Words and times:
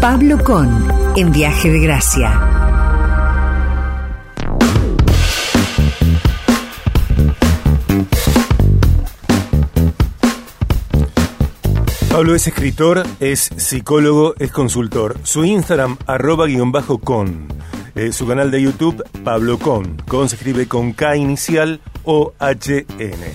Pablo 0.00 0.38
Con, 0.44 0.86
en 1.16 1.32
Viaje 1.32 1.70
de 1.72 1.80
Gracia. 1.80 2.40
Pablo 12.12 12.36
es 12.36 12.46
escritor, 12.46 13.02
es 13.18 13.50
psicólogo, 13.56 14.34
es 14.38 14.52
consultor. 14.52 15.16
Su 15.24 15.44
Instagram, 15.44 15.96
arroba 16.06 16.46
guion 16.46 16.70
bajo 16.70 16.98
con. 16.98 17.48
Eh, 17.96 18.12
su 18.12 18.24
canal 18.24 18.52
de 18.52 18.62
YouTube, 18.62 19.02
Pablo 19.24 19.58
Con. 19.58 19.96
Con 20.06 20.28
se 20.28 20.36
escribe 20.36 20.68
con 20.68 20.92
K 20.92 21.16
inicial 21.16 21.80
o 22.04 22.34
H-N. 22.38 23.32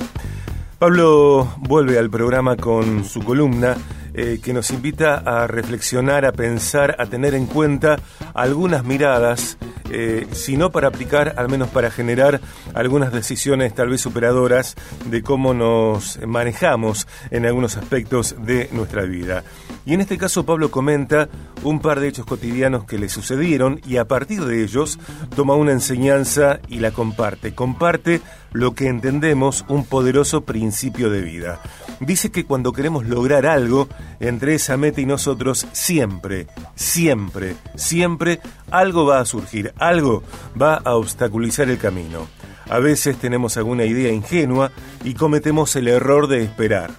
Pablo 0.80 1.56
vuelve 1.58 2.00
al 2.00 2.10
programa 2.10 2.56
con 2.56 3.04
su 3.04 3.22
columna 3.22 3.76
eh, 4.14 4.40
que 4.44 4.54
nos 4.54 4.72
invita 4.72 5.16
a 5.16 5.48
reflexionar, 5.48 6.26
a 6.26 6.32
pensar, 6.32 6.96
a 7.00 7.06
tener 7.06 7.34
en 7.34 7.46
cuenta 7.46 8.00
algunas 8.34 8.84
miradas, 8.84 9.58
eh, 9.90 10.28
si 10.32 10.58
no 10.58 10.72
para 10.72 10.88
aplicar, 10.88 11.36
al 11.38 11.50
menos 11.50 11.70
para 11.70 11.92
generar 11.92 12.40
algunas 12.74 13.12
decisiones 13.12 13.74
tal 13.74 13.90
vez 13.90 14.02
superadoras 14.02 14.76
de 15.06 15.22
cómo 15.22 15.54
nos 15.54 16.20
manejamos 16.26 17.08
en 17.32 17.46
algunos 17.46 17.78
aspectos 17.78 18.36
de 18.40 18.70
nuestra 18.72 19.04
vida. 19.04 19.44
Y 19.86 19.94
en 19.94 20.02
este 20.02 20.18
caso 20.18 20.46
Pablo 20.46 20.72
comenta 20.72 21.28
un 21.64 21.80
par 21.80 22.00
de 22.00 22.08
hechos 22.08 22.26
cotidianos 22.26 22.86
que 22.86 22.98
le 22.98 23.10
sucedieron 23.10 23.82
y 23.86 23.98
a 23.98 24.06
partir 24.06 24.46
de 24.46 24.64
ellos 24.64 24.98
toma 25.36 25.56
una 25.56 25.72
enseñanza 25.72 26.60
y 26.70 26.80
la 26.80 26.92
comparte. 26.92 27.54
Comparte 27.54 28.22
lo 28.52 28.76
que 28.76 28.88
entendemos 28.88 29.66
un 29.68 29.86
poderoso 29.86 30.42
principio 30.42 31.10
de 31.10 31.22
vida. 31.22 31.62
Dice 32.06 32.32
que 32.32 32.46
cuando 32.46 32.74
queremos 32.74 33.06
lograr 33.06 33.46
algo, 33.46 33.88
entre 34.20 34.56
esa 34.56 34.76
meta 34.76 35.00
y 35.00 35.06
nosotros, 35.06 35.68
siempre, 35.72 36.48
siempre, 36.76 37.56
siempre 37.76 38.42
algo 38.72 39.06
va 39.06 39.20
a 39.20 39.26
surgir, 39.26 39.74
algo 39.78 40.24
va 40.60 40.76
a 40.76 40.96
obstaculizar 40.96 41.70
el 41.70 41.78
camino. 41.78 42.28
A 42.70 42.80
veces 42.80 43.18
tenemos 43.18 43.56
alguna 43.56 43.86
idea 43.86 44.12
ingenua 44.12 44.72
y 45.04 45.14
cometemos 45.14 45.76
el 45.76 45.88
error 45.88 46.28
de 46.28 46.44
esperar. 46.44 46.92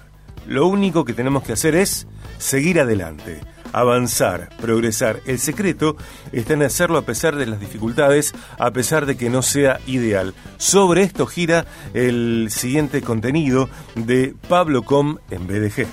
Lo 0.47 0.67
único 0.67 1.05
que 1.05 1.13
tenemos 1.13 1.43
que 1.43 1.53
hacer 1.53 1.75
es 1.75 2.07
seguir 2.37 2.79
adelante 2.79 3.41
avanzar, 3.75 4.49
progresar. 4.61 5.19
El 5.25 5.37
secreto 5.37 5.97
está 6.31 6.53
en 6.53 6.63
hacerlo 6.63 6.97
a 6.97 7.01
pesar 7.01 7.35
de 7.35 7.45
las 7.45 7.59
dificultades, 7.59 8.33
a 8.57 8.71
pesar 8.71 9.05
de 9.05 9.17
que 9.17 9.29
no 9.29 9.41
sea 9.41 9.79
ideal. 9.85 10.33
Sobre 10.57 11.03
esto 11.03 11.25
gira 11.25 11.65
el 11.93 12.47
siguiente 12.49 13.01
contenido 13.01 13.69
de 13.95 14.33
Pablo 14.47 14.83
Com 14.83 15.17
en 15.29 15.45
BDG. 15.45 15.87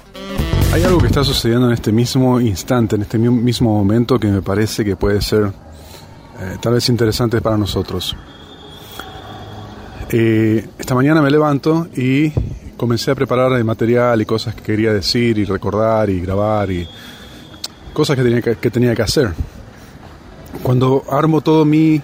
Hay 0.72 0.84
algo 0.84 0.98
que 1.00 1.08
está 1.08 1.25
sucediendo 1.25 1.66
en 1.66 1.72
este 1.72 1.91
mismo 1.91 2.41
instante, 2.41 2.94
en 2.94 3.03
este 3.03 3.19
mismo 3.19 3.77
momento, 3.77 4.19
que 4.19 4.28
me 4.28 4.42
parece 4.42 4.84
que 4.84 4.94
puede 4.94 5.20
ser 5.20 5.47
eh, 5.47 6.56
tal 6.60 6.75
vez 6.75 6.88
interesante 6.88 7.41
para 7.41 7.56
nosotros. 7.56 8.16
Eh, 10.08 10.69
esta 10.78 10.94
mañana 10.94 11.20
me 11.20 11.30
levanto 11.30 11.88
y 11.97 12.30
comencé 12.77 13.10
a 13.10 13.14
preparar 13.16 13.53
el 13.53 13.64
material 13.64 14.22
y 14.22 14.25
cosas 14.25 14.55
que 14.55 14.62
quería 14.62 14.92
decir 14.92 15.36
y 15.38 15.44
recordar 15.44 16.08
y 16.10 16.20
grabar 16.20 16.70
y 16.70 16.86
cosas 17.93 18.17
que 18.17 18.23
tenía 18.23 18.43
que, 18.43 18.71
tenía 18.71 18.95
que 18.95 19.03
hacer. 19.03 19.33
Cuando 20.62 21.05
armo 21.11 21.41
todo 21.41 21.65
mi 21.65 22.01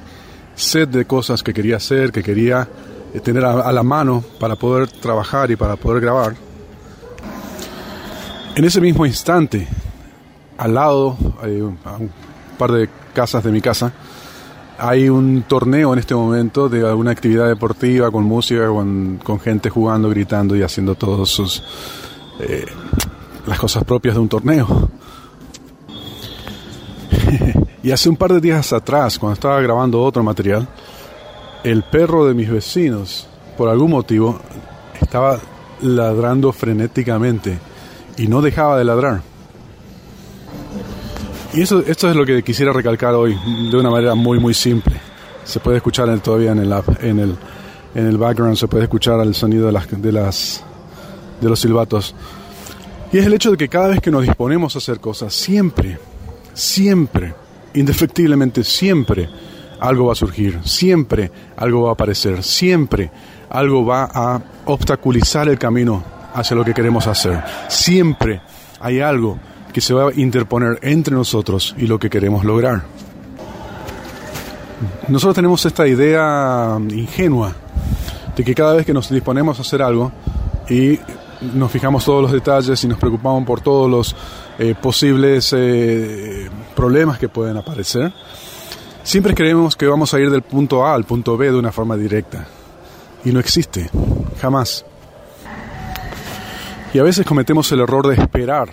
set 0.55 0.91
de 0.91 1.05
cosas 1.05 1.43
que 1.43 1.53
quería 1.53 1.77
hacer, 1.77 2.13
que 2.13 2.23
quería 2.23 2.69
eh, 3.15 3.21
tener 3.21 3.45
a, 3.45 3.73
la 3.73 3.83
mano 3.83 4.25
para 4.41 4.57
poder 4.57 4.89
trabajar 4.89 5.51
y 5.51 5.57
para 5.57 5.77
poder 5.77 6.01
grabar, 6.01 6.35
en 8.57 8.65
ese 8.65 8.81
mismo 8.81 9.07
instante, 9.07 9.69
al 10.57 10.75
lado, 10.75 11.17
un, 11.43 11.79
a 11.85 11.97
un 11.97 12.11
par 12.59 12.73
de 12.73 12.89
casas 13.15 13.45
de 13.45 13.53
mi 13.53 13.61
casa, 13.61 13.93
hay 14.79 15.09
un 15.09 15.43
torneo 15.43 15.93
en 15.93 15.99
este 15.99 16.15
momento 16.15 16.69
de 16.69 16.87
alguna 16.87 17.11
actividad 17.11 17.49
deportiva 17.49 18.11
con 18.11 18.25
música, 18.25 18.69
con, 18.69 19.21
con 19.23 19.41
gente 19.41 19.71
jugando, 19.71 20.09
gritando 20.09 20.55
y 20.57 20.63
haciendo 20.63 20.95
todas 20.95 21.29
sus 21.29 21.63
eh, 22.41 22.65
las 23.47 23.59
cosas 23.59 23.85
propias 23.85 24.15
de 24.15 24.21
un 24.21 24.29
torneo. 24.29 24.89
y 27.83 27.91
hace 27.91 28.09
un 28.09 28.17
par 28.17 28.33
de 28.33 28.41
días 28.41 28.73
atrás, 28.73 29.19
cuando 29.19 29.35
estaba 29.35 29.61
grabando 29.61 30.03
otro 30.03 30.23
material, 30.23 30.69
el 31.65 31.83
perro 31.85 32.27
de 32.27 32.35
mis 32.35 32.51
vecinos, 32.51 33.27
por 33.57 33.69
algún 33.69 33.91
motivo, 33.91 34.39
estaba 35.01 35.39
ladrando 35.83 36.53
frenéticamente 36.53 37.59
y 38.17 38.27
no 38.27 38.41
dejaba 38.41 38.79
de 38.79 38.85
ladrar. 38.85 39.23
Y 41.55 41.63
eso, 41.63 41.83
esto 41.87 42.11
es 42.11 42.17
lo 42.17 42.27
que 42.27 42.43
quisiera 42.43 42.73
recalcar 42.73 43.15
hoy 43.15 43.37
de 43.71 43.77
una 43.77 43.91
manera 43.91 44.15
muy, 44.15 44.39
muy 44.39 44.55
simple. 44.55 44.95
Se 45.45 45.61
puede 45.61 45.79
escuchar 45.79 46.21
todavía 46.21 46.53
en 46.53 46.59
el, 46.59 46.73
en, 47.01 47.19
el, 47.19 47.37
en 47.95 48.07
el 48.07 48.19
background, 48.19 48.57
se 48.57 48.69
puede 48.69 48.85
escuchar 48.85 49.19
el 49.21 49.35
sonido 49.35 49.67
de, 49.67 49.73
las, 49.73 49.87
de, 49.91 50.13
las, 50.13 50.63
de 51.41 51.49
los 51.49 51.59
silbatos. 51.59 52.15
Y 53.13 53.19
es 53.19 53.27
el 53.27 53.33
hecho 53.33 53.51
de 53.51 53.57
que 53.57 53.69
cada 53.69 53.89
vez 53.89 54.01
que 54.01 54.11
nos 54.11 54.23
disponemos 54.23 54.75
a 54.75 54.79
hacer 54.79 55.01
cosas, 55.01 55.33
siempre, 55.33 55.99
siempre, 56.59 57.35
indefectiblemente 57.75 58.65
siempre, 58.65 59.29
algo 59.81 60.07
va 60.07 60.13
a 60.13 60.17
surgir, 60.17 60.59
siempre 60.65 61.31
algo 61.57 61.83
va 61.83 61.91
a 61.91 61.93
aparecer, 61.93 62.43
siempre 62.43 63.11
algo 63.49 63.87
va 63.87 64.11
a 64.13 64.43
obstaculizar 64.65 65.49
el 65.49 65.59
camino 65.59 66.03
hacia 66.35 66.57
lo 66.57 66.65
que 66.65 66.75
queremos 66.75 67.07
hacer. 67.07 67.43
Siempre 67.69 68.41
hay 68.81 69.01
algo 69.01 69.39
que 69.73 69.81
se 69.81 69.95
va 69.95 70.11
a 70.11 70.15
interponer 70.15 70.81
entre 70.83 71.15
nosotros 71.15 71.77
y 71.79 71.87
lo 71.87 71.99
que 71.99 72.11
queremos 72.11 72.45
lograr. 72.45 72.83
Nosotros 75.07 75.37
tenemos 75.37 75.65
esta 75.65 75.87
idea 75.87 76.77
ingenua 76.91 77.55
de 78.37 78.45
que 78.45 78.55
cada 78.55 78.75
vez 78.75 78.85
que 78.85 78.93
nos 78.93 79.09
disponemos 79.09 79.59
a 79.59 79.63
hacer 79.63 79.81
algo 79.81 80.11
y 80.69 80.99
nos 81.41 81.71
fijamos 81.71 82.05
todos 82.05 82.23
los 82.23 82.33
detalles 82.33 82.83
y 82.85 82.89
nos 82.89 82.99
preocupamos 82.99 83.45
por 83.45 83.61
todos 83.61 83.91
los 83.91 84.17
eh, 84.59 84.75
posibles 84.81 85.53
eh, 85.57 86.49
problemas 86.75 87.19
que 87.19 87.29
pueden 87.29 87.57
aparecer, 87.57 88.13
siempre 89.03 89.35
creemos 89.35 89.77
que 89.77 89.87
vamos 89.87 90.13
a 90.15 90.21
ir 90.21 90.31
del 90.31 90.43
punto 90.43 90.85
A 90.85 90.95
al 90.95 91.05
punto 91.05 91.37
B 91.37 91.51
de 91.51 91.59
una 91.59 91.73
forma 91.73 91.97
directa. 91.97 92.47
Y 93.25 93.33
no 93.33 93.41
existe, 93.41 93.91
jamás. 94.41 94.85
Y 96.95 96.99
a 96.99 97.03
veces 97.03 97.27
cometemos 97.27 97.71
el 97.73 97.81
error 97.81 98.07
de 98.07 98.15
esperar, 98.15 98.71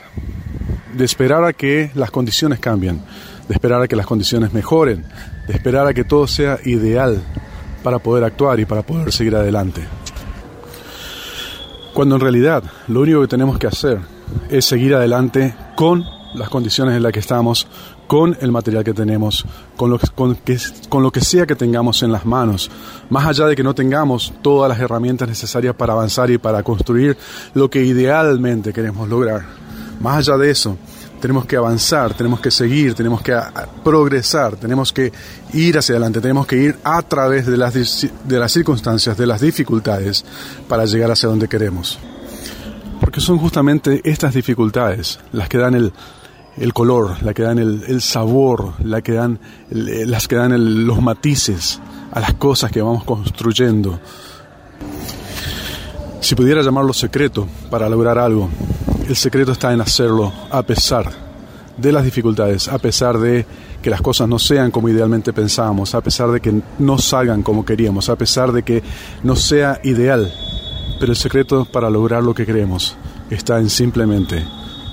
de 0.94 1.04
esperar 1.04 1.44
a 1.44 1.54
que 1.54 1.92
las 1.96 2.12
condiciones 2.12 2.60
cambien, 2.60 3.02
de 3.48 3.54
esperar 3.54 3.82
a 3.82 3.88
que 3.88 3.96
las 3.96 4.06
condiciones 4.06 4.54
mejoren, 4.54 5.06
de 5.48 5.54
esperar 5.54 5.88
a 5.88 5.94
que 5.94 6.04
todo 6.04 6.26
sea 6.26 6.60
ideal 6.64 7.22
para 7.84 8.00
poder 8.00 8.24
actuar 8.24 8.60
y 8.60 8.66
para 8.66 8.84
poder 8.84 9.12
seguir 9.12 9.36
adelante. 9.36 9.82
Cuando 11.96 12.16
en 12.16 12.22
realidad 12.22 12.62
lo 12.90 13.00
único 13.00 13.22
que 13.22 13.28
tenemos 13.30 13.58
que 13.58 13.68
hacer 13.68 14.00
es 14.50 14.66
seguir 14.66 14.94
adelante 14.96 15.56
con 15.78 16.04
las 16.34 16.50
condiciones 16.50 16.94
en 16.94 17.02
las 17.02 17.14
que 17.14 17.22
estamos, 17.22 17.68
con 18.06 18.38
el 18.42 18.52
material 18.52 18.84
que 18.84 18.94
tenemos, 18.94 19.46
con 19.78 19.90
lo 19.90 19.98
que, 19.98 20.10
con 20.90 21.04
lo 21.04 21.12
que 21.12 21.22
sea 21.22 21.46
que 21.46 21.56
tengamos 21.56 22.04
en 22.04 22.12
las 22.12 22.26
manos, 22.26 22.70
más 23.10 23.26
allá 23.26 23.46
de 23.46 23.56
que 23.56 23.64
no 23.64 23.74
tengamos 23.74 24.34
todas 24.42 24.68
las 24.68 24.78
herramientas 24.78 25.30
necesarias 25.30 25.74
para 25.74 25.94
avanzar 25.94 26.30
y 26.30 26.38
para 26.38 26.64
construir 26.64 27.16
lo 27.54 27.70
que 27.70 27.86
idealmente 27.86 28.74
queremos 28.74 29.08
lograr. 29.08 29.46
Más 30.02 30.18
allá 30.18 30.38
de 30.38 30.52
eso, 30.52 30.78
tenemos 31.20 31.46
que 31.46 31.56
avanzar, 31.56 32.14
tenemos 32.14 32.40
que 32.40 32.52
seguir, 32.52 32.94
tenemos 32.94 33.22
que 33.22 33.36
progresar, 33.84 34.56
tenemos 34.56 34.94
que 34.94 35.12
ir 35.54 35.78
hacia 35.78 35.94
adelante, 35.94 36.22
tenemos 36.22 36.46
que 36.46 36.58
ir 36.58 36.78
a 36.84 37.02
través 37.02 37.46
de 37.46 37.58
las, 37.58 37.74
de 37.74 38.40
las 38.40 38.52
circunstancias, 38.52 39.18
de 39.18 39.26
las 39.26 39.42
dificultades, 39.42 40.24
para 40.68 40.86
llegar 40.86 41.12
hacia 41.12 41.30
donde 41.30 41.48
queremos. 41.48 41.98
Porque 43.00 43.20
son 43.20 43.38
justamente 43.38 44.02
estas 44.04 44.34
dificultades 44.34 45.20
las 45.32 45.50
que 45.50 45.58
dan 45.58 45.76
el, 45.76 45.94
el 46.58 46.74
color, 46.74 47.22
las 47.22 47.34
que 47.34 47.44
dan 47.44 47.60
el, 47.60 48.02
sabor, 48.02 48.74
la 48.84 49.02
que 49.02 49.14
dan, 49.14 49.40
las 49.70 50.28
que 50.28 50.36
dan 50.36 50.86
los 50.86 51.02
matices 51.02 51.80
a 52.12 52.20
las 52.20 52.34
cosas 52.36 52.72
que 52.72 52.82
vamos 52.82 53.04
construyendo. 53.04 54.00
Si 56.22 56.34
pudiera 56.34 56.62
llamarlo 56.62 56.94
secreto 56.94 57.48
para 57.70 57.90
lograr 57.90 58.18
algo, 58.18 58.50
el 59.08 59.16
secreto 59.16 59.52
está 59.52 59.72
en 59.72 59.82
hacerlo 59.82 60.34
a 60.50 60.64
pesar 60.64 61.12
de 61.78 61.92
las 61.92 62.04
dificultades, 62.04 62.68
a 62.68 62.78
pesar 62.78 63.18
de 63.18 63.46
que 63.82 63.90
las 63.90 64.02
cosas 64.02 64.28
no 64.28 64.40
sean 64.40 64.72
como 64.72 64.90
idealmente 64.90 65.34
pensábamos, 65.34 65.94
a 65.94 66.02
pesar 66.02 66.32
de 66.32 66.40
que 66.42 66.62
no 66.80 66.98
salgan 66.98 67.44
como 67.44 67.66
queríamos, 67.66 68.10
a 68.10 68.16
pesar 68.16 68.52
de 68.52 68.64
que 68.64 68.82
no 69.24 69.36
sea 69.36 69.80
ideal. 69.84 70.34
Pero 71.00 71.12
el 71.12 71.18
secreto 71.18 71.66
para 71.66 71.90
lograr 71.90 72.24
lo 72.24 72.34
que 72.34 72.46
queremos 72.46 72.98
está 73.30 73.60
en 73.60 73.70
simplemente 73.70 74.44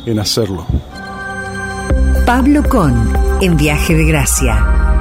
en 0.04 0.18
hacerlo. 0.18 0.66
Pablo 2.26 2.62
Con, 2.68 3.12
en 3.40 3.56
Viaje 3.56 3.94
de 3.94 4.04
Gracia. 4.04 4.91